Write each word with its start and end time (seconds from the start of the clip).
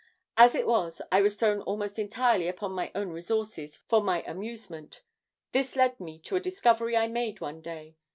"As 0.35 0.55
it 0.55 0.65
was, 0.65 0.99
I 1.11 1.21
was 1.21 1.35
thrown 1.35 1.61
almost 1.61 1.99
entirely 1.99 2.47
upon 2.47 2.71
my 2.71 2.91
own 2.95 3.09
resources 3.11 3.77
for 3.77 4.01
any 4.09 4.25
amusement. 4.25 5.03
This 5.51 5.75
led 5.75 5.99
me 5.99 6.17
to 6.21 6.35
a 6.35 6.39
discovery 6.39 6.97
I 6.97 7.07
made 7.07 7.39
one 7.39 7.61
day. 7.61 7.97